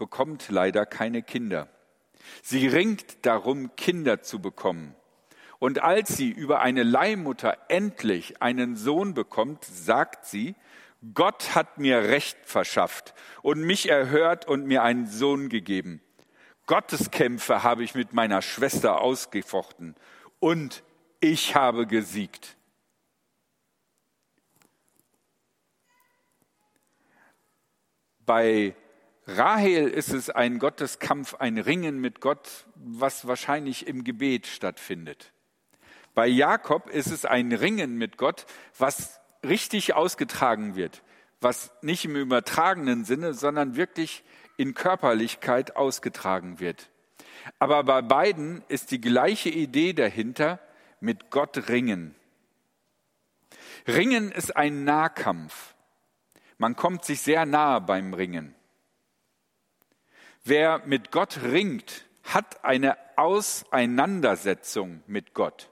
bekommt 0.00 0.48
leider 0.48 0.86
keine 0.86 1.22
Kinder. 1.22 1.68
Sie 2.42 2.66
ringt 2.66 3.26
darum, 3.26 3.76
Kinder 3.76 4.22
zu 4.22 4.40
bekommen. 4.40 4.96
Und 5.58 5.82
als 5.82 6.16
sie 6.16 6.30
über 6.30 6.60
eine 6.60 6.84
Leihmutter 6.84 7.58
endlich 7.68 8.40
einen 8.40 8.76
Sohn 8.76 9.12
bekommt, 9.12 9.62
sagt 9.64 10.24
sie, 10.24 10.54
Gott 11.12 11.54
hat 11.54 11.76
mir 11.76 12.04
Recht 12.04 12.38
verschafft 12.44 13.14
und 13.42 13.60
mich 13.60 13.90
erhört 13.90 14.48
und 14.48 14.66
mir 14.66 14.82
einen 14.82 15.06
Sohn 15.06 15.50
gegeben. 15.50 16.00
Gotteskämpfe 16.66 17.62
habe 17.62 17.84
ich 17.84 17.94
mit 17.94 18.14
meiner 18.14 18.40
Schwester 18.40 19.02
ausgefochten 19.02 19.96
und 20.38 20.82
ich 21.20 21.54
habe 21.54 21.86
gesiegt. 21.86 22.56
Bei 28.24 28.74
Rahel 29.36 29.88
ist 29.88 30.12
es 30.12 30.28
ein 30.28 30.58
Gotteskampf, 30.58 31.34
ein 31.34 31.58
Ringen 31.58 32.00
mit 32.00 32.20
Gott, 32.20 32.66
was 32.74 33.28
wahrscheinlich 33.28 33.86
im 33.86 34.02
Gebet 34.02 34.48
stattfindet. 34.48 35.32
Bei 36.14 36.26
Jakob 36.26 36.88
ist 36.90 37.12
es 37.12 37.24
ein 37.24 37.52
Ringen 37.52 37.96
mit 37.96 38.16
Gott, 38.16 38.46
was 38.76 39.20
richtig 39.44 39.94
ausgetragen 39.94 40.74
wird, 40.74 41.02
was 41.40 41.70
nicht 41.82 42.04
im 42.04 42.16
übertragenen 42.16 43.04
Sinne, 43.04 43.32
sondern 43.32 43.76
wirklich 43.76 44.24
in 44.56 44.74
Körperlichkeit 44.74 45.76
ausgetragen 45.76 46.58
wird. 46.58 46.90
Aber 47.60 47.84
bei 47.84 48.02
beiden 48.02 48.64
ist 48.68 48.90
die 48.90 49.00
gleiche 49.00 49.48
Idee 49.48 49.92
dahinter, 49.92 50.58
mit 50.98 51.30
Gott 51.30 51.68
ringen. 51.68 52.14
Ringen 53.86 54.32
ist 54.32 54.56
ein 54.56 54.84
Nahkampf. 54.84 55.74
Man 56.58 56.74
kommt 56.76 57.04
sich 57.04 57.20
sehr 57.22 57.46
nahe 57.46 57.80
beim 57.80 58.12
Ringen. 58.12 58.54
Wer 60.44 60.82
mit 60.86 61.10
Gott 61.10 61.40
ringt, 61.42 62.06
hat 62.22 62.64
eine 62.64 62.96
Auseinandersetzung 63.16 65.02
mit 65.06 65.34
Gott. 65.34 65.70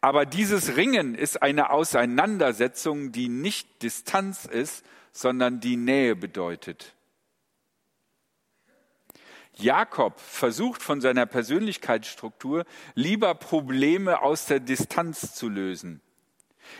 Aber 0.00 0.26
dieses 0.26 0.76
Ringen 0.76 1.14
ist 1.14 1.42
eine 1.42 1.70
Auseinandersetzung, 1.70 3.12
die 3.12 3.28
nicht 3.28 3.82
Distanz 3.82 4.44
ist, 4.44 4.84
sondern 5.12 5.60
die 5.60 5.76
Nähe 5.76 6.16
bedeutet. 6.16 6.94
Jakob 9.56 10.18
versucht 10.18 10.82
von 10.82 11.00
seiner 11.00 11.26
Persönlichkeitsstruktur 11.26 12.64
lieber 12.94 13.34
Probleme 13.34 14.20
aus 14.20 14.46
der 14.46 14.58
Distanz 14.58 15.34
zu 15.34 15.48
lösen, 15.48 16.00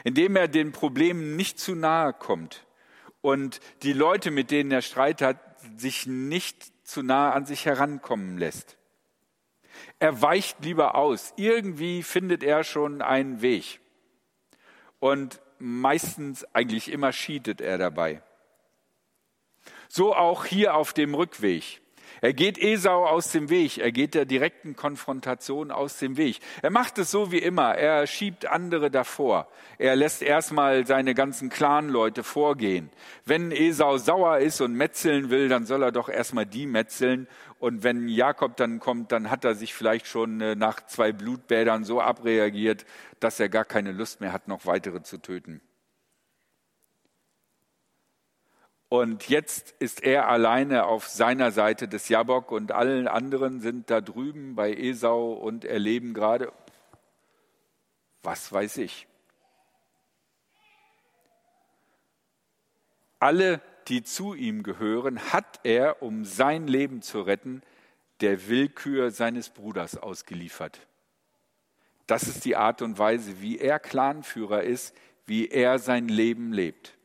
indem 0.02 0.34
er 0.34 0.48
den 0.48 0.72
Problemen 0.72 1.36
nicht 1.36 1.60
zu 1.60 1.76
nahe 1.76 2.12
kommt 2.12 2.66
und 3.20 3.60
die 3.84 3.92
Leute, 3.92 4.32
mit 4.32 4.50
denen 4.50 4.72
er 4.72 4.82
Streit 4.82 5.22
hat, 5.22 5.38
sich 5.76 6.06
nicht 6.06 6.74
zu 6.84 7.02
nahe 7.02 7.32
an 7.32 7.46
sich 7.46 7.66
herankommen 7.66 8.38
lässt. 8.38 8.76
Er 9.98 10.22
weicht 10.22 10.64
lieber 10.64 10.94
aus. 10.94 11.32
Irgendwie 11.36 12.02
findet 12.02 12.42
er 12.42 12.64
schon 12.64 13.02
einen 13.02 13.42
Weg. 13.42 13.80
Und 15.00 15.40
meistens, 15.58 16.44
eigentlich 16.54 16.90
immer, 16.90 17.10
cheatet 17.10 17.60
er 17.60 17.78
dabei. 17.78 18.22
So 19.88 20.14
auch 20.14 20.44
hier 20.44 20.74
auf 20.74 20.92
dem 20.92 21.14
Rückweg. 21.14 21.80
Er 22.25 22.33
geht 22.33 22.57
Esau 22.57 23.04
aus 23.04 23.33
dem 23.33 23.50
Weg, 23.50 23.76
er 23.76 23.93
geht 23.93 24.14
der 24.14 24.25
direkten 24.25 24.76
Konfrontation 24.76 25.71
aus 25.71 25.99
dem 25.99 26.16
Weg. 26.16 26.38
Er 26.62 26.71
macht 26.71 26.97
es 26.97 27.11
so 27.11 27.31
wie 27.31 27.38
immer, 27.38 27.75
er 27.75 28.07
schiebt 28.07 28.47
andere 28.47 28.90
davor. 28.90 29.47
Er 29.76 29.95
lässt 29.95 30.23
erstmal 30.23 30.87
seine 30.87 31.12
ganzen 31.12 31.50
Clanleute 31.50 32.23
vorgehen. 32.23 32.88
Wenn 33.26 33.52
Esau 33.52 33.99
sauer 33.99 34.38
ist 34.38 34.62
und 34.62 34.73
metzeln 34.73 35.28
will, 35.28 35.50
dann 35.50 35.66
soll 35.66 35.83
er 35.83 35.93
doch 35.93 36.09
erstmal 36.09 36.47
die 36.47 36.64
metzeln. 36.64 37.28
Und 37.59 37.83
wenn 37.83 38.09
Jakob 38.09 38.57
dann 38.57 38.81
kommt, 38.81 39.12
dann 39.12 39.31
hat 39.31 39.45
er 39.45 39.54
sich 39.54 39.75
vielleicht 39.75 40.07
schon 40.07 40.40
äh, 40.40 40.54
nach 40.54 40.87
zwei 40.87 41.12
Blutbädern 41.12 41.85
so 41.85 42.00
abreagiert, 42.00 42.87
dass 43.21 43.38
er 43.38 43.50
gar 43.50 43.66
keine 43.66 43.93
Lust 43.93 44.23
mehr 44.23 44.33
hat, 44.33 44.49
noch 44.49 44.64
weitere 44.64 45.02
zu 45.02 45.19
töten. 45.19 45.61
Und 48.88 49.28
jetzt 49.28 49.74
ist 49.78 50.02
er 50.02 50.28
alleine 50.28 50.86
auf 50.86 51.08
seiner 51.08 51.50
Seite 51.50 51.88
des 51.88 52.08
Jabok 52.08 52.52
und 52.52 52.72
allen 52.72 53.08
anderen 53.08 53.60
sind 53.60 53.90
da 53.90 54.00
drüben 54.00 54.54
bei 54.54 54.72
Esau 54.72 55.32
und 55.32 55.64
erleben 55.64 56.14
gerade, 56.14 56.52
was 58.22 58.52
weiß 58.52 58.78
ich. 58.78 59.06
Alle, 63.18 63.60
die 63.88 64.02
zu 64.02 64.34
ihm 64.34 64.62
gehören, 64.62 65.18
hat 65.32 65.60
er, 65.64 66.02
um 66.02 66.24
sein 66.24 66.66
Leben 66.66 67.02
zu 67.02 67.22
retten, 67.22 67.62
der 68.20 68.48
Willkür 68.48 69.10
seines 69.10 69.50
Bruders 69.50 69.96
ausgeliefert. 69.96 70.86
Das 72.06 72.24
ist 72.24 72.44
die 72.44 72.56
Art 72.56 72.82
und 72.82 72.98
Weise, 72.98 73.40
wie 73.40 73.58
er 73.58 73.78
Clanführer 73.78 74.62
ist, 74.62 74.94
wie 75.26 75.48
er 75.48 75.78
sein 75.78 76.08
Leben 76.08 76.52
lebt. 76.52 76.96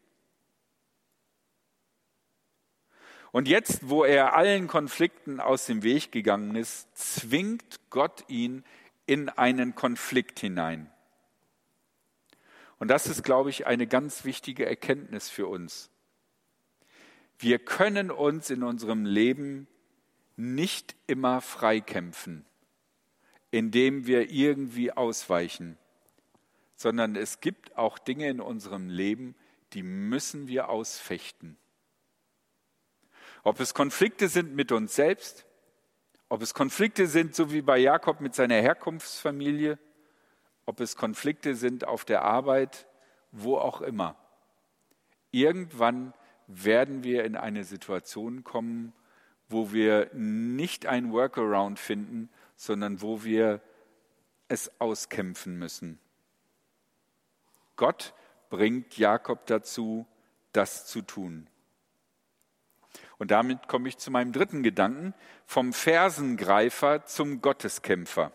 Und 3.32 3.48
jetzt, 3.48 3.90
wo 3.90 4.04
er 4.04 4.34
allen 4.34 4.68
Konflikten 4.68 5.40
aus 5.40 5.66
dem 5.66 5.84
Weg 5.84 6.12
gegangen 6.12 6.56
ist, 6.56 6.88
zwingt 6.98 7.80
Gott 7.90 8.24
ihn 8.28 8.64
in 9.06 9.30
einen 9.30 9.76
Konflikt 9.76 10.40
hinein. 10.40 10.92
Und 12.80 12.88
das 12.88 13.08
ist, 13.08 13.24
glaube 13.24 13.50
ich, 13.50 13.68
eine 13.68 13.88
ganz 13.88 14.24
wichtige 14.26 14.66
Erkenntnis 14.66 15.30
für 15.30 15.48
uns. 15.48 15.92
Wir 17.38 17.60
können 17.60 18.10
uns 18.10 18.50
in 18.50 18.64
unserem 18.64 19.06
Leben 19.06 19.68
nicht 20.36 20.96
immer 21.06 21.42
freikämpfen, 21.42 22.46
indem 23.52 24.08
wir 24.08 24.32
irgendwie 24.32 24.92
ausweichen, 24.92 25.78
sondern 26.76 27.16
es 27.16 27.42
gibt 27.42 27.78
auch 27.78 28.00
Dinge 28.00 28.30
in 28.30 28.40
unserem 28.40 28.90
Leben, 28.90 29.36
die 29.74 29.84
müssen 29.84 30.48
wir 30.48 30.70
ausfechten. 30.70 31.58
Ob 33.44 33.60
es 33.60 33.74
Konflikte 33.74 34.28
sind 34.28 34.56
mit 34.56 34.72
uns 34.72 34.96
selbst, 34.96 35.46
ob 36.28 36.42
es 36.42 36.54
Konflikte 36.54 37.08
sind, 37.08 37.36
so 37.36 37.52
wie 37.52 37.62
bei 37.62 37.78
Jakob 37.78 38.22
mit 38.22 38.36
seiner 38.36 38.56
Herkunftsfamilie, 38.56 39.80
ob 40.66 40.80
es 40.80 40.96
Konflikte 40.96 41.56
sind 41.56 41.88
auf 41.88 42.06
der 42.06 42.22
Arbeit, 42.22 42.88
wo 43.32 43.58
auch 43.58 43.82
immer. 43.82 44.16
Irgendwann 45.32 46.14
werden 46.48 47.04
wir 47.04 47.24
in 47.24 47.36
eine 47.36 47.64
Situation 47.64 48.44
kommen, 48.44 48.94
wo 49.48 49.72
wir 49.72 50.10
nicht 50.14 50.86
ein 50.86 51.12
Workaround 51.12 51.80
finden, 51.80 52.30
sondern 52.56 53.02
wo 53.02 53.24
wir 53.24 53.62
es 54.48 54.80
auskämpfen 54.80 55.58
müssen. 55.58 56.00
Gott 57.76 58.14
bringt 58.50 58.98
Jakob 58.98 59.46
dazu, 59.46 60.06
das 60.52 60.86
zu 60.86 61.02
tun. 61.02 61.48
Und 63.20 63.32
damit 63.32 63.68
komme 63.68 63.90
ich 63.90 63.98
zu 63.98 64.12
meinem 64.12 64.32
dritten 64.32 64.64
Gedanken, 64.64 65.14
vom 65.46 65.74
Fersengreifer 65.74 67.06
zum 67.06 67.42
Gotteskämpfer. 67.42 68.32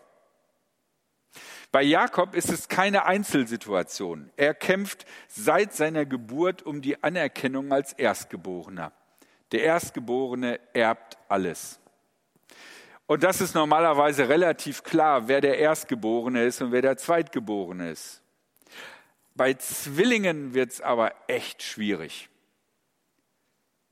Bei 1.71 1.81
Jakob 1.81 2.35
ist 2.35 2.49
es 2.49 2.69
keine 2.69 3.05
Einzelsituation. 3.05 4.31
Er 4.37 4.53
kämpft 4.53 5.05
seit 5.27 5.73
seiner 5.73 6.05
Geburt 6.05 6.61
um 6.61 6.81
die 6.81 7.03
Anerkennung 7.03 7.73
als 7.73 7.93
Erstgeborener. 7.93 8.93
Der 9.51 9.63
Erstgeborene 9.63 10.59
erbt 10.73 11.17
alles. 11.27 11.79
Und 13.07 13.23
das 13.23 13.41
ist 13.41 13.55
normalerweise 13.55 14.29
relativ 14.29 14.83
klar, 14.83 15.27
wer 15.27 15.41
der 15.41 15.57
Erstgeborene 15.57 16.45
ist 16.45 16.61
und 16.61 16.71
wer 16.71 16.81
der 16.83 16.97
Zweitgeborene 16.97 17.89
ist. 17.89 18.21
Bei 19.33 19.53
Zwillingen 19.55 20.53
wird 20.53 20.71
es 20.71 20.81
aber 20.81 21.13
echt 21.27 21.61
schwierig 21.61 22.29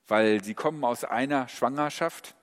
weil 0.07 0.43
sie 0.43 0.53
kommen 0.53 0.83
aus 0.83 1.03
einer 1.03 1.47
Schwangerschaft 1.47 2.35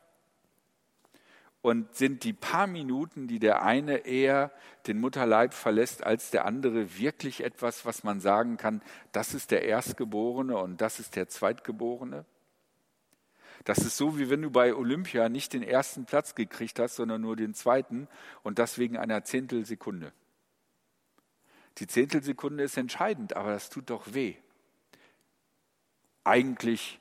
und 1.63 1.95
sind 1.95 2.25
die 2.25 2.33
paar 2.33 2.67
Minuten, 2.67 3.29
die 3.29 3.39
der 3.39 3.63
eine 3.63 3.99
eher 3.99 4.51
den 4.87 4.99
Mutterleib 4.99 5.53
verlässt 5.53 6.03
als 6.05 6.31
der 6.31 6.47
andere, 6.47 6.99
wirklich 6.99 7.45
etwas, 7.45 7.85
was 7.85 8.03
man 8.03 8.21
sagen 8.21 8.57
kann, 8.57 8.83
das 9.13 9.35
ist 9.35 9.51
der 9.51 9.65
Erstgeborene 9.65 10.57
und 10.57 10.81
das 10.81 11.01
ist 11.01 11.17
der 11.17 11.29
Zweitgeborene? 11.29 12.25
Das 13.65 13.79
ist 13.79 13.99
so, 13.99 14.19
wie 14.19 14.31
wenn 14.31 14.41
du 14.41 14.51
bei 14.51 14.75
Olympia 14.75 15.29
nicht 15.29 15.53
den 15.53 15.63
ersten 15.63 16.07
Platz 16.07 16.35
gekriegt 16.35 16.79
hast, 16.79 16.97
sondern 16.97 17.21
nur 17.21 17.37
den 17.37 17.53
zweiten 17.53 18.09
und 18.43 18.59
das 18.59 18.79
wegen 18.79 18.97
einer 18.97 19.23
Zehntelsekunde. 19.25 20.13
Die 21.77 21.87
Zehntelsekunde 21.87 22.65
ist 22.65 22.79
entscheidend, 22.79 23.37
aber 23.37 23.53
das 23.53 23.69
tut 23.69 23.91
doch 23.91 24.15
weh. 24.15 24.37
Eigentlich 26.25 27.01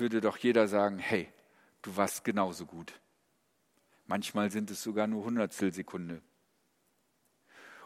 würde 0.00 0.20
doch 0.20 0.36
jeder 0.36 0.66
sagen, 0.68 0.98
hey, 0.98 1.28
du 1.82 1.96
warst 1.96 2.24
genauso 2.24 2.66
gut. 2.66 2.92
Manchmal 4.06 4.50
sind 4.50 4.70
es 4.70 4.82
sogar 4.82 5.06
nur 5.06 5.24
Hundertstelsekunde. 5.24 6.20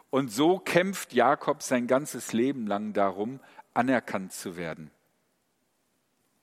Und 0.09 0.31
so 0.31 0.59
kämpft 0.59 1.13
Jakob 1.13 1.61
sein 1.61 1.87
ganzes 1.87 2.33
Leben 2.33 2.67
lang 2.67 2.93
darum, 2.93 3.39
anerkannt 3.73 4.33
zu 4.33 4.57
werden 4.57 4.89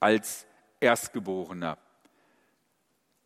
als 0.02 0.46
Erstgeborener. 0.80 1.78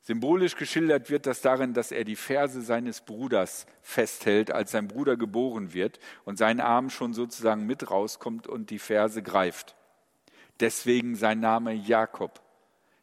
Symbolisch 0.02 0.56
geschildert 0.56 1.08
wird 1.10 1.26
das 1.26 1.40
darin, 1.40 1.72
dass 1.72 1.90
er 1.90 2.04
die 2.04 2.16
Ferse 2.16 2.60
seines 2.60 3.00
Bruders 3.00 3.66
festhält, 3.80 4.50
als 4.50 4.72
sein 4.72 4.86
Bruder 4.86 5.16
geboren 5.16 5.72
wird 5.72 5.98
und 6.26 6.36
sein 6.36 6.60
Arm 6.60 6.90
schon 6.90 7.14
sozusagen 7.14 7.66
mit 7.66 7.90
rauskommt 7.90 8.46
und 8.46 8.68
die 8.68 8.78
Ferse 8.78 9.22
greift. 9.22 9.74
Deswegen 10.60 11.16
sein 11.16 11.40
Name 11.40 11.72
Jakob, 11.72 12.40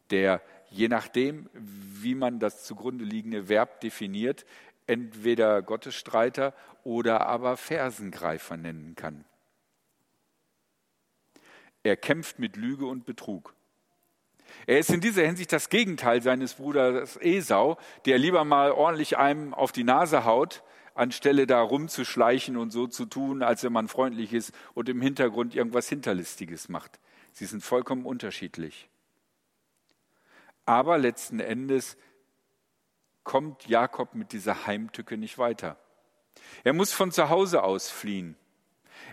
der 0.10 0.41
je 0.69 0.88
nachdem, 0.88 1.50
wie 1.53 2.15
man 2.15 2.39
das 2.39 2.63
zugrunde 2.63 3.05
liegende 3.05 3.48
Verb 3.48 3.81
definiert, 3.81 4.45
entweder 4.88 5.62
Gottesstreiter 5.62 6.53
oder 6.83 7.27
aber 7.27 7.57
Fersengreifer 7.57 8.57
nennen 8.57 8.95
kann. 8.95 9.24
Er 11.83 11.95
kämpft 11.98 12.39
mit 12.39 12.55
Lüge 12.55 12.86
und 12.86 13.05
Betrug. 13.05 13.53
Er 14.65 14.79
ist 14.79 14.89
in 14.89 15.01
dieser 15.01 15.25
Hinsicht 15.25 15.51
das 15.51 15.69
Gegenteil 15.69 16.22
seines 16.22 16.55
Bruders 16.55 17.17
Esau, 17.17 17.77
der 18.05 18.17
lieber 18.17 18.45
mal 18.45 18.72
ordentlich 18.72 19.17
einem 19.17 19.53
auf 19.53 19.72
die 19.72 19.83
Nase 19.83 20.25
haut, 20.25 20.63
anstelle 20.95 21.48
da 21.48 21.62
rumzuschleichen 21.62 22.55
und 22.55 22.72
so 22.72 22.88
zu 22.88 23.05
tun, 23.05 23.43
als 23.43 23.63
wenn 23.63 23.74
man 23.74 23.88
freundlich 23.88 24.31
ist 24.33 24.53
und 24.74 24.89
im 24.89 25.01
Hintergrund 25.01 25.55
irgendwas 25.55 25.89
Hinterlistiges 25.89 26.69
macht. 26.69 27.00
Sie 27.34 27.46
sind 27.46 27.63
vollkommen 27.63 28.06
unterschiedlich. 28.06 28.90
Aber 30.66 30.98
letzten 30.98 31.40
Endes 31.40 31.98
kommt 33.24 33.68
Jakob 33.68 34.16
mit 34.16 34.32
dieser 34.32 34.68
Heimtücke 34.68 35.18
nicht 35.18 35.38
weiter. 35.38 35.78
Er 36.63 36.74
muss 36.74 36.94
von 36.94 37.12
zu 37.12 37.30
Hause 37.30 37.63
aus 37.63 37.90
fliehen. 37.90 38.36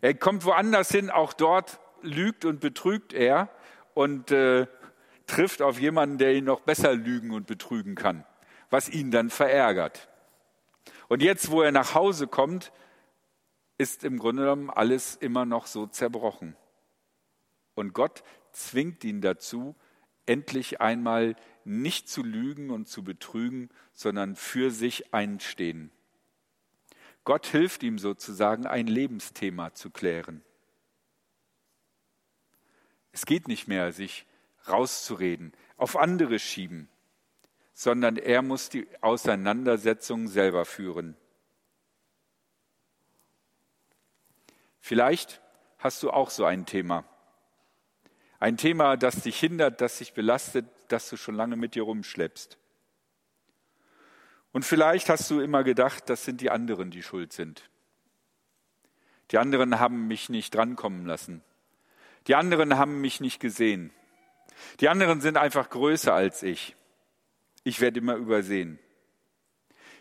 Er 0.00 0.14
kommt 0.14 0.44
woanders 0.44 0.90
hin, 0.90 1.10
auch 1.10 1.32
dort 1.32 1.80
lügt 2.02 2.44
und 2.44 2.60
betrügt 2.60 3.12
er 3.12 3.48
und 3.94 4.30
äh, 4.30 4.66
trifft 5.26 5.62
auf 5.62 5.80
jemanden, 5.80 6.18
der 6.18 6.34
ihn 6.34 6.44
noch 6.44 6.60
besser 6.60 6.94
lügen 6.94 7.30
und 7.32 7.46
betrügen 7.46 7.94
kann, 7.94 8.24
was 8.68 8.88
ihn 8.88 9.10
dann 9.10 9.30
verärgert. 9.30 10.08
Und 11.08 11.22
jetzt, 11.22 11.50
wo 11.50 11.62
er 11.62 11.72
nach 11.72 11.94
Hause 11.94 12.26
kommt, 12.26 12.72
ist 13.78 14.04
im 14.04 14.18
Grunde 14.18 14.42
genommen 14.42 14.70
alles 14.70 15.16
immer 15.16 15.44
noch 15.44 15.66
so 15.66 15.86
zerbrochen. 15.86 16.56
Und 17.80 17.94
Gott 17.94 18.22
zwingt 18.52 19.02
ihn 19.04 19.22
dazu, 19.22 19.74
endlich 20.26 20.82
einmal 20.82 21.34
nicht 21.64 22.10
zu 22.10 22.22
lügen 22.22 22.70
und 22.70 22.88
zu 22.88 23.02
betrügen, 23.02 23.70
sondern 23.94 24.36
für 24.36 24.70
sich 24.70 25.14
einstehen. 25.14 25.90
Gott 27.24 27.46
hilft 27.46 27.82
ihm 27.82 27.98
sozusagen, 27.98 28.66
ein 28.66 28.86
Lebensthema 28.86 29.72
zu 29.72 29.90
klären. 29.90 30.42
Es 33.12 33.24
geht 33.24 33.48
nicht 33.48 33.66
mehr, 33.66 33.92
sich 33.92 34.26
rauszureden, 34.68 35.52
auf 35.78 35.96
andere 35.96 36.38
schieben, 36.38 36.90
sondern 37.72 38.18
er 38.18 38.42
muss 38.42 38.68
die 38.68 38.86
Auseinandersetzung 39.00 40.28
selber 40.28 40.66
führen. 40.66 41.16
Vielleicht 44.80 45.40
hast 45.78 46.02
du 46.02 46.10
auch 46.10 46.28
so 46.28 46.44
ein 46.44 46.66
Thema. 46.66 47.09
Ein 48.40 48.56
Thema, 48.56 48.96
das 48.96 49.22
dich 49.22 49.38
hindert, 49.38 49.82
das 49.82 49.98
dich 49.98 50.14
belastet, 50.14 50.66
das 50.88 51.08
du 51.10 51.18
schon 51.18 51.34
lange 51.34 51.56
mit 51.56 51.74
dir 51.74 51.82
rumschleppst. 51.82 52.56
Und 54.52 54.64
vielleicht 54.64 55.10
hast 55.10 55.30
du 55.30 55.40
immer 55.40 55.62
gedacht, 55.62 56.08
das 56.08 56.24
sind 56.24 56.40
die 56.40 56.50
anderen, 56.50 56.90
die 56.90 57.02
schuld 57.02 57.34
sind. 57.34 57.68
Die 59.30 59.38
anderen 59.38 59.78
haben 59.78 60.08
mich 60.08 60.30
nicht 60.30 60.54
drankommen 60.54 61.04
lassen. 61.06 61.42
Die 62.26 62.34
anderen 62.34 62.76
haben 62.78 63.00
mich 63.00 63.20
nicht 63.20 63.40
gesehen. 63.40 63.92
Die 64.80 64.88
anderen 64.88 65.20
sind 65.20 65.36
einfach 65.36 65.68
größer 65.68 66.12
als 66.12 66.42
ich. 66.42 66.74
Ich 67.62 67.80
werde 67.80 68.00
immer 68.00 68.14
übersehen. 68.14 68.78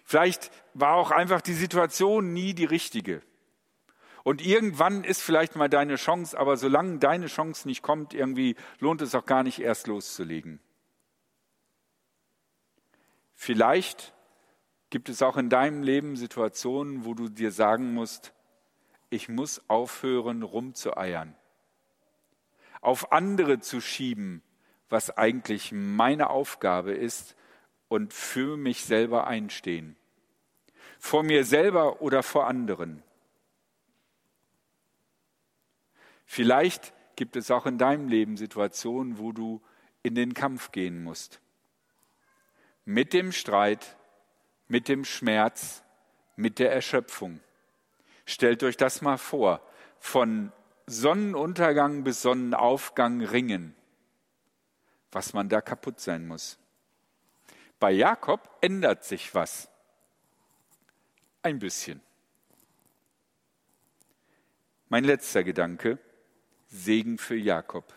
Vielleicht 0.06 0.50
war 0.74 0.96
auch 0.96 1.12
einfach 1.12 1.42
die 1.42 1.54
Situation 1.54 2.34
nie 2.34 2.54
die 2.54 2.66
richtige. 2.66 3.22
Und 4.24 4.46
irgendwann 4.46 5.04
ist 5.04 5.22
vielleicht 5.22 5.56
mal 5.56 5.70
deine 5.70 5.96
Chance, 5.96 6.38
aber 6.38 6.58
solange 6.58 7.00
deine 7.00 7.28
Chance 7.28 7.68
nicht 7.68 7.82
kommt, 7.82 8.14
irgendwie 8.14 8.56
lohnt 8.80 9.02
es 9.02 9.16
auch 9.16 9.26
gar 9.26 9.44
nicht 9.44 9.60
erst 9.60 9.88
loszulegen. 9.88 10.60
Vielleicht 13.36 14.14
gibt 14.90 15.08
es 15.08 15.22
auch 15.22 15.38
in 15.38 15.50
deinem 15.50 15.84
Leben 15.84 16.18
Situationen, 16.18 17.06
wo 17.06 17.14
du 17.14 17.30
dir 17.30 17.52
sagen 17.52 17.94
musst, 17.94 18.34
ich 19.10 19.30
muss 19.30 19.62
aufhören, 19.70 20.44
rumzueiern, 20.44 21.36
auf 22.82 23.12
andere 23.12 23.60
zu 23.60 23.82
schieben, 23.82 24.44
was 24.90 25.18
eigentlich 25.18 25.72
meine 25.72 26.30
Aufgabe 26.30 26.94
ist 26.94 27.36
und 27.88 28.14
für 28.14 28.58
mich 28.58 28.86
selber 28.86 29.28
einstehen. 29.28 29.96
Vor 31.00 31.24
mir 31.24 31.46
selber 31.46 32.02
oder 32.02 32.24
vor 32.24 32.48
anderen. 32.48 33.04
Vielleicht 36.32 36.94
gibt 37.16 37.36
es 37.36 37.50
auch 37.50 37.66
in 37.66 37.78
deinem 37.78 38.08
Leben 38.08 38.38
Situationen, 38.38 39.18
wo 39.18 39.32
du 39.32 39.62
in 40.04 40.16
den 40.16 40.34
Kampf 40.34 40.72
gehen 40.72 41.04
musst. 41.04 41.42
Mit 42.86 43.14
dem 43.14 43.32
Streit, 43.32 43.98
mit 44.68 44.88
dem 44.88 45.06
Schmerz, 45.06 45.84
mit 46.36 46.60
der 46.60 46.72
Erschöpfung. 46.72 47.40
Stellt 48.26 48.64
euch 48.64 48.78
das 48.78 49.02
mal 49.02 49.18
vor. 49.18 49.62
Von 50.00 50.52
Sonnenuntergang 50.86 52.04
bis 52.04 52.22
Sonnenaufgang 52.22 53.22
ringen 53.22 53.76
was 55.12 55.34
man 55.34 55.50
da 55.50 55.62
kaputt 55.62 56.00
sein 56.00 56.28
muss. 56.28 56.60
Bei 57.80 57.92
Jakob 57.92 58.50
ändert 58.62 59.04
sich 59.04 59.34
was. 59.34 59.70
Ein 61.42 61.60
bisschen. 61.60 62.02
Mein 64.90 65.04
letzter 65.04 65.44
Gedanke, 65.44 66.00
Segen 66.70 67.18
für 67.18 67.36
Jakob. 67.36 67.94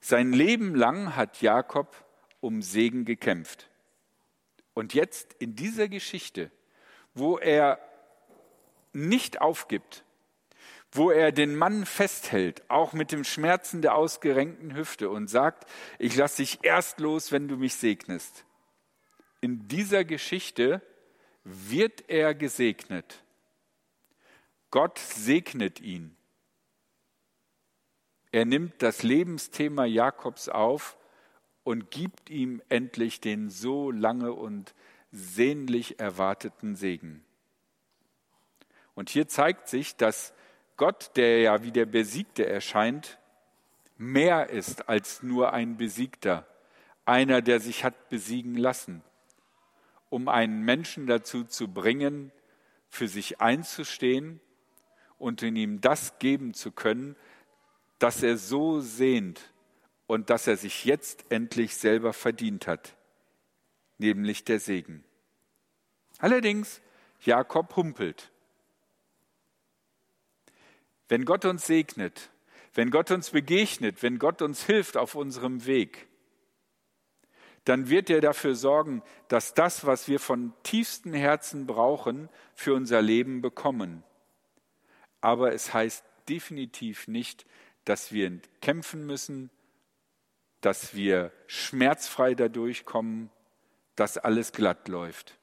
Sein 0.00 0.32
Leben 0.32 0.74
lang 0.74 1.16
hat 1.16 1.42
Jakob 1.42 1.94
um 2.40 2.62
Segen 2.62 3.04
gekämpft. 3.04 3.68
Und 4.72 4.94
jetzt 4.94 5.34
in 5.34 5.56
dieser 5.56 5.88
Geschichte, 5.88 6.50
wo 7.12 7.38
er 7.38 7.78
nicht 8.92 9.40
aufgibt, 9.40 10.04
wo 10.92 11.10
er 11.10 11.32
den 11.32 11.54
Mann 11.54 11.86
festhält, 11.86 12.68
auch 12.68 12.92
mit 12.92 13.12
dem 13.12 13.24
Schmerzen 13.24 13.82
der 13.82 13.94
ausgerenkten 13.94 14.74
Hüfte 14.74 15.10
und 15.10 15.28
sagt, 15.28 15.68
ich 15.98 16.16
lasse 16.16 16.38
dich 16.38 16.60
erst 16.62 16.98
los, 17.00 17.30
wenn 17.30 17.46
du 17.46 17.56
mich 17.56 17.74
segnest. 17.74 18.44
In 19.40 19.68
dieser 19.68 20.04
Geschichte 20.04 20.82
wird 21.44 22.08
er 22.08 22.34
gesegnet. 22.34 23.22
Gott 24.70 24.98
segnet 24.98 25.80
ihn. 25.80 26.16
Er 28.32 28.44
nimmt 28.44 28.82
das 28.82 29.02
Lebensthema 29.02 29.84
Jakobs 29.84 30.48
auf 30.48 30.96
und 31.64 31.90
gibt 31.90 32.30
ihm 32.30 32.62
endlich 32.68 33.20
den 33.20 33.50
so 33.50 33.90
lange 33.90 34.32
und 34.32 34.74
sehnlich 35.10 35.98
erwarteten 35.98 36.76
Segen. 36.76 37.24
Und 38.94 39.10
hier 39.10 39.28
zeigt 39.28 39.68
sich, 39.68 39.96
dass 39.96 40.32
Gott, 40.76 41.10
der 41.16 41.40
ja 41.40 41.62
wie 41.62 41.72
der 41.72 41.86
Besiegte 41.86 42.46
erscheint, 42.46 43.18
mehr 43.96 44.50
ist 44.50 44.88
als 44.88 45.22
nur 45.22 45.52
ein 45.52 45.76
Besiegter, 45.76 46.46
einer, 47.04 47.42
der 47.42 47.60
sich 47.60 47.84
hat 47.84 48.08
besiegen 48.08 48.56
lassen, 48.56 49.02
um 50.08 50.28
einen 50.28 50.62
Menschen 50.62 51.06
dazu 51.06 51.44
zu 51.44 51.68
bringen, 51.68 52.32
für 52.88 53.08
sich 53.08 53.40
einzustehen 53.40 54.40
und 55.18 55.42
in 55.42 55.56
ihm 55.56 55.80
das 55.80 56.18
geben 56.18 56.54
zu 56.54 56.72
können, 56.72 57.16
das 58.00 58.22
er 58.22 58.36
so 58.36 58.80
sehnt 58.80 59.52
und 60.08 60.30
das 60.30 60.48
er 60.48 60.56
sich 60.56 60.84
jetzt 60.84 61.24
endlich 61.28 61.76
selber 61.76 62.12
verdient 62.12 62.66
hat, 62.66 62.96
nämlich 63.98 64.44
der 64.44 64.58
Segen. 64.58 65.04
Allerdings, 66.18 66.80
Jakob 67.20 67.76
humpelt. 67.76 68.32
Wenn 71.08 71.24
Gott 71.24 71.44
uns 71.44 71.66
segnet, 71.66 72.30
wenn 72.74 72.90
Gott 72.90 73.10
uns 73.10 73.30
begegnet, 73.30 74.02
wenn 74.02 74.18
Gott 74.18 74.42
uns 74.42 74.64
hilft 74.64 74.96
auf 74.96 75.14
unserem 75.14 75.66
Weg, 75.66 76.08
dann 77.64 77.90
wird 77.90 78.08
er 78.08 78.22
dafür 78.22 78.54
sorgen, 78.54 79.02
dass 79.28 79.52
das, 79.52 79.84
was 79.84 80.08
wir 80.08 80.20
von 80.20 80.54
tiefstem 80.62 81.12
Herzen 81.12 81.66
brauchen, 81.66 82.30
für 82.54 82.74
unser 82.74 83.02
Leben 83.02 83.42
bekommen. 83.42 84.02
Aber 85.20 85.52
es 85.52 85.74
heißt 85.74 86.04
definitiv 86.28 87.06
nicht, 87.06 87.44
dass 87.84 88.12
wir 88.12 88.40
kämpfen 88.60 89.06
müssen, 89.06 89.50
dass 90.60 90.94
wir 90.94 91.32
schmerzfrei 91.46 92.34
dadurch 92.34 92.84
kommen, 92.84 93.30
dass 93.96 94.18
alles 94.18 94.52
glatt 94.52 94.88
läuft. 94.88 95.38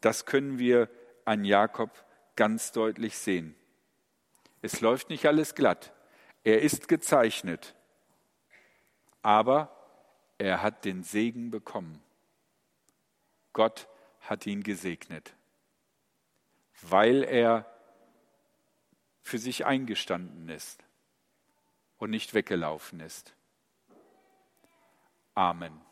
Das 0.00 0.26
können 0.26 0.58
wir 0.58 0.88
an 1.24 1.44
Jakob 1.44 1.90
ganz 2.36 2.72
deutlich 2.72 3.18
sehen. 3.18 3.54
Es 4.62 4.80
läuft 4.80 5.10
nicht 5.10 5.26
alles 5.26 5.54
glatt. 5.54 5.92
Er 6.44 6.62
ist 6.62 6.88
gezeichnet. 6.88 7.74
Aber 9.22 9.74
er 10.38 10.62
hat 10.62 10.84
den 10.84 11.02
Segen 11.02 11.50
bekommen. 11.50 12.00
Gott 13.52 13.88
hat 14.20 14.46
ihn 14.46 14.62
gesegnet, 14.62 15.34
weil 16.82 17.24
er 17.24 17.66
für 19.22 19.38
sich 19.38 19.66
eingestanden 19.66 20.48
ist 20.48 20.87
und 21.98 22.10
nicht 22.10 22.34
weggelaufen 22.34 23.00
ist. 23.00 23.34
Amen. 25.34 25.87